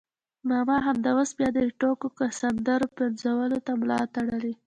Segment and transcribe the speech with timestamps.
[0.49, 2.07] ماما همدا اوس بیا د ټوکو
[2.39, 4.53] سندرو پنځولو ته ملا تړلې.